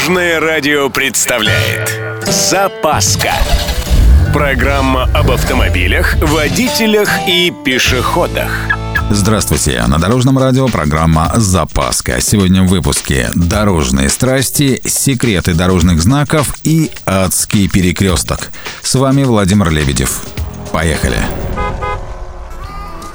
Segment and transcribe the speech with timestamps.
[0.00, 3.32] Дорожное радио представляет Запаска
[4.32, 8.50] Программа об автомобилях, водителях и пешеходах
[9.10, 9.82] Здравствуйте!
[9.86, 12.18] На Дорожном радио программа «Запаска».
[12.22, 18.52] Сегодня в выпуске «Дорожные страсти», «Секреты дорожных знаков» и «Адский перекресток».
[18.80, 20.22] С вами Владимир Лебедев.
[20.72, 21.18] Поехали!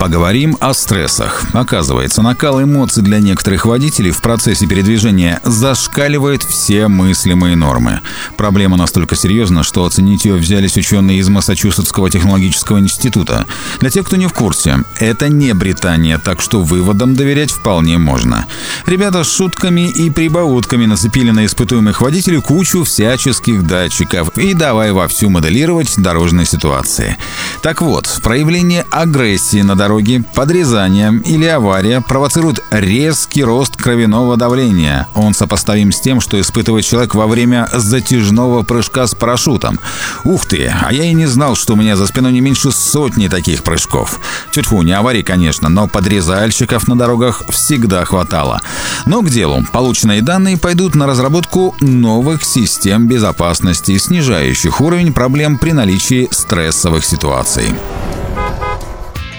[0.00, 1.44] Поговорим о стрессах.
[1.52, 8.00] Оказывается, накал эмоций для некоторых водителей в процессе передвижения зашкаливает все мыслимые нормы.
[8.38, 13.44] Проблема настолько серьезна, что оценить ее взялись ученые из Массачусетского технологического института.
[13.80, 18.46] Для тех, кто не в курсе, это не Британия, так что выводам доверять вполне можно.
[18.86, 25.28] Ребята с шутками и прибаутками нацепили на испытуемых водителей кучу всяческих датчиков и давай вовсю
[25.28, 27.18] моделировать дорожные ситуации.
[27.60, 35.08] Так вот, проявление агрессии на дороге дороги, подрезание или авария провоцируют резкий рост кровяного давления.
[35.16, 39.80] Он сопоставим с тем, что испытывает человек во время затяжного прыжка с парашютом.
[40.22, 43.26] Ух ты, а я и не знал, что у меня за спиной не меньше сотни
[43.26, 44.20] таких прыжков.
[44.52, 48.60] Тьфу, не аварий, конечно, но подрезальщиков на дорогах всегда хватало.
[49.06, 49.66] Но к делу.
[49.72, 57.74] Полученные данные пойдут на разработку новых систем безопасности, снижающих уровень проблем при наличии стрессовых ситуаций.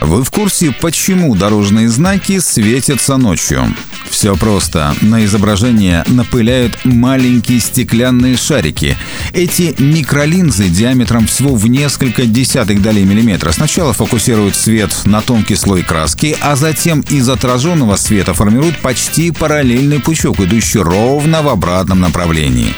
[0.02, 3.73] Вы в курсе, почему дорожные знаки светятся ночью?
[4.09, 4.95] Все просто.
[5.02, 8.97] На изображение напыляют маленькие стеклянные шарики.
[9.31, 15.83] Эти микролинзы диаметром всего в несколько десятых долей миллиметра сначала фокусируют свет на тонкий слой
[15.83, 22.73] краски, а затем из отраженного света формируют почти параллельный пучок, идущий ровно в обратном направлении.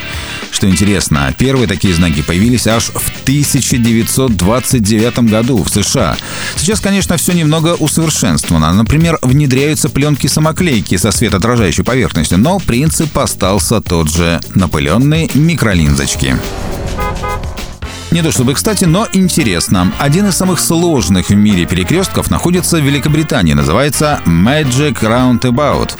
[0.53, 6.15] Что интересно, первые такие знаки появились аж в 1929 году в США.
[6.55, 8.71] Сейчас, конечно, все немного усовершенствовано.
[8.71, 16.37] Например, внедряются пленки-самоклейки со светоотражающей поверхностью, но принцип остался тот же– напыленные микролинзочки.
[18.13, 19.91] Не то чтобы кстати, но интересно.
[19.97, 23.53] Один из самых сложных в мире перекрестков находится в Великобритании.
[23.53, 25.93] Называется Magic Roundabout.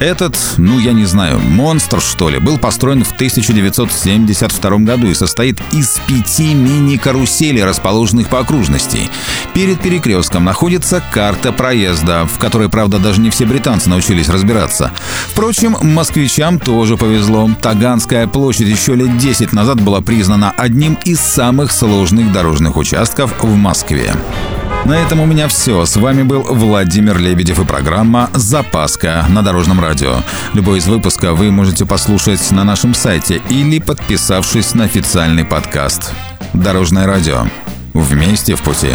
[0.00, 5.60] Этот, ну я не знаю, монстр что ли, был построен в 1972 году и состоит
[5.70, 9.08] из пяти мини-каруселей, расположенных по окружности.
[9.54, 14.92] Перед перекрестком находится карта проезда, в которой, правда, даже не все британцы научились разбираться.
[15.28, 17.50] Впрочем, москвичам тоже повезло.
[17.60, 23.56] Таганская площадь еще лет 10 назад была признана одним из самых сложных дорожных участков в
[23.56, 24.14] Москве.
[24.84, 25.84] На этом у меня все.
[25.84, 30.16] С вами был Владимир Лебедев и программа «Запаска» на Дорожном радио.
[30.54, 36.14] Любой из выпуска вы можете послушать на нашем сайте или подписавшись на официальный подкаст.
[36.54, 37.44] Дорожное радио.
[37.92, 38.94] Вместе в пути.